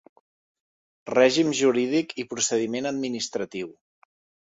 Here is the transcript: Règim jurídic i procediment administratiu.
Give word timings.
Règim 1.15 1.53
jurídic 1.61 2.17
i 2.25 2.27
procediment 2.35 2.93
administratiu. 2.95 3.73